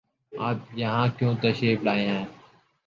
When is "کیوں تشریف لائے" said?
1.19-2.07